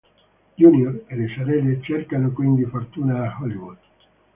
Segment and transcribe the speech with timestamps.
[0.57, 3.77] Junior e le sorelle cercano quindi fortuna a Hollywood.